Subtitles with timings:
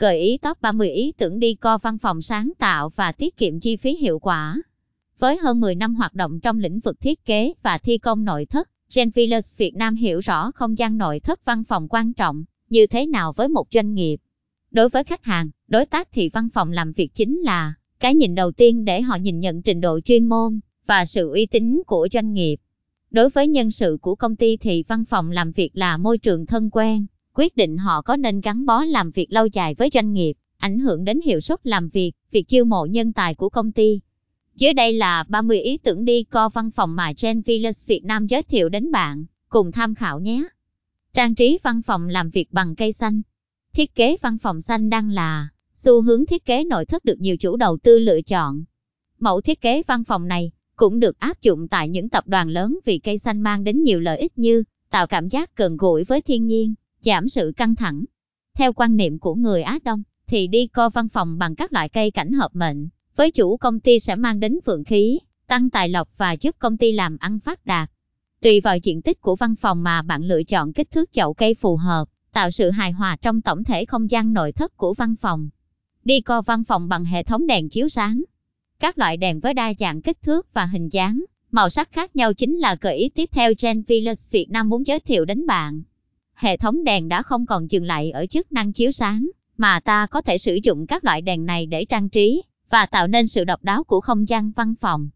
[0.00, 3.60] Gợi ý top 30 ý tưởng đi co văn phòng sáng tạo và tiết kiệm
[3.60, 4.56] chi phí hiệu quả.
[5.18, 8.46] Với hơn 10 năm hoạt động trong lĩnh vực thiết kế và thi công nội
[8.46, 12.44] thất, Gen Villas Việt Nam hiểu rõ không gian nội thất văn phòng quan trọng
[12.70, 14.16] như thế nào với một doanh nghiệp.
[14.70, 18.34] Đối với khách hàng, đối tác thì văn phòng làm việc chính là cái nhìn
[18.34, 22.08] đầu tiên để họ nhìn nhận trình độ chuyên môn và sự uy tín của
[22.12, 22.56] doanh nghiệp.
[23.10, 26.46] Đối với nhân sự của công ty thì văn phòng làm việc là môi trường
[26.46, 27.06] thân quen,
[27.40, 30.78] quyết định họ có nên gắn bó làm việc lâu dài với doanh nghiệp, ảnh
[30.78, 34.00] hưởng đến hiệu suất làm việc, việc chiêu mộ nhân tài của công ty.
[34.54, 38.26] Dưới đây là 30 ý tưởng đi co văn phòng mà Gen Villas Việt Nam
[38.26, 40.44] giới thiệu đến bạn, cùng tham khảo nhé.
[41.14, 43.22] Trang trí văn phòng làm việc bằng cây xanh.
[43.72, 47.36] Thiết kế văn phòng xanh đang là xu hướng thiết kế nội thất được nhiều
[47.36, 48.64] chủ đầu tư lựa chọn.
[49.18, 52.78] Mẫu thiết kế văn phòng này cũng được áp dụng tại những tập đoàn lớn
[52.84, 56.20] vì cây xanh mang đến nhiều lợi ích như tạo cảm giác gần gũi với
[56.20, 58.04] thiên nhiên, giảm sự căng thẳng.
[58.54, 61.88] Theo quan niệm của người Á Đông, thì đi co văn phòng bằng các loại
[61.88, 65.88] cây cảnh hợp mệnh, với chủ công ty sẽ mang đến vượng khí, tăng tài
[65.88, 67.90] lộc và giúp công ty làm ăn phát đạt.
[68.42, 71.54] Tùy vào diện tích của văn phòng mà bạn lựa chọn kích thước chậu cây
[71.54, 75.14] phù hợp, tạo sự hài hòa trong tổng thể không gian nội thất của văn
[75.16, 75.48] phòng.
[76.04, 78.22] Đi co văn phòng bằng hệ thống đèn chiếu sáng.
[78.80, 82.34] Các loại đèn với đa dạng kích thước và hình dáng, màu sắc khác nhau
[82.34, 85.82] chính là gợi ý tiếp theo Gen Villas Việt Nam muốn giới thiệu đến bạn.
[86.40, 90.06] Hệ thống đèn đã không còn dừng lại ở chức năng chiếu sáng, mà ta
[90.06, 93.44] có thể sử dụng các loại đèn này để trang trí và tạo nên sự
[93.44, 95.08] độc đáo của không gian văn phòng.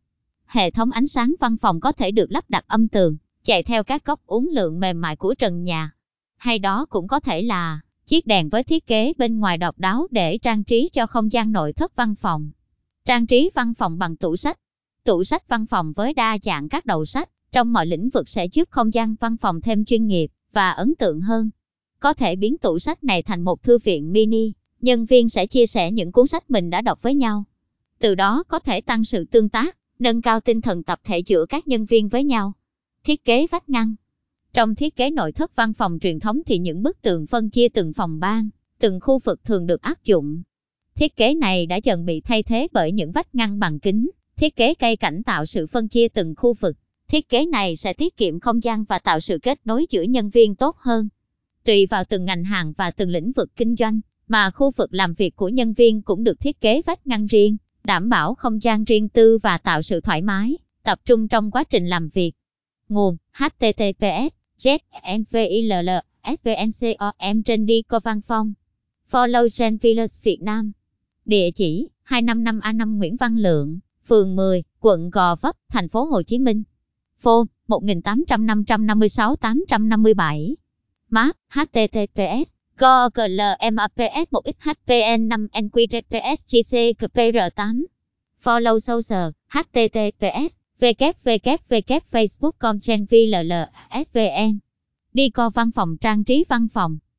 [0.47, 3.85] Hệ thống ánh sáng văn phòng có thể được lắp đặt âm tường, chạy theo
[3.85, 5.91] các góc uốn lượn mềm mại của trần nhà.
[6.37, 10.07] Hay đó cũng có thể là chiếc đèn với thiết kế bên ngoài độc đáo
[10.11, 12.51] để trang trí cho không gian nội thất văn phòng.
[13.05, 14.59] Trang trí văn phòng bằng tủ sách.
[15.05, 18.47] Tủ sách văn phòng với đa dạng các đầu sách trong mọi lĩnh vực sẽ
[18.47, 21.51] giúp không gian văn phòng thêm chuyên nghiệp và ấn tượng hơn.
[21.99, 25.67] Có thể biến tủ sách này thành một thư viện mini, nhân viên sẽ chia
[25.67, 27.45] sẻ những cuốn sách mình đã đọc với nhau.
[27.99, 31.47] Từ đó có thể tăng sự tương tác, nâng cao tinh thần tập thể giữa
[31.47, 32.53] các nhân viên với nhau.
[33.05, 33.95] Thiết kế vách ngăn
[34.53, 37.69] Trong thiết kế nội thất văn phòng truyền thống thì những bức tường phân chia
[37.69, 38.49] từng phòng ban,
[38.79, 40.43] từng khu vực thường được áp dụng.
[40.95, 44.57] Thiết kế này đã dần bị thay thế bởi những vách ngăn bằng kính, thiết
[44.57, 46.77] kế cây cảnh tạo sự phân chia từng khu vực.
[47.15, 50.31] Thiết kế này sẽ tiết kiệm không gian và tạo sự kết nối giữa nhân
[50.31, 51.09] viên tốt hơn.
[51.65, 55.15] Tùy vào từng ngành hàng và từng lĩnh vực kinh doanh, mà khu vực làm
[55.15, 58.85] việc của nhân viên cũng được thiết kế vách ngăn riêng, đảm bảo không gian
[58.85, 62.33] riêng tư và tạo sự thoải mái, tập trung trong quá trình làm việc.
[62.89, 68.53] Nguồn https znvill svncom trên đi co văn phòng.
[69.11, 69.79] Follow Gen
[70.23, 70.73] Việt Nam.
[71.25, 76.39] Địa chỉ 255A5 Nguyễn Văn Lượng, phường 10, quận Gò Vấp, thành phố Hồ Chí
[76.39, 76.63] Minh.
[77.25, 80.57] Phone 1800 556 857.
[81.11, 87.77] Map https GOGLMAPS 1XHPN 5NQRPS GCKPR8.
[88.45, 92.77] Follow social https www.facebook.com
[93.11, 93.53] VLL
[95.13, 96.99] Đi co văn phòng, trang trí văn phòng.